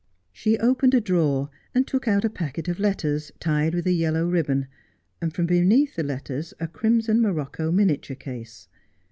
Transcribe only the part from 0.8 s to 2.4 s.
a drawer and took out a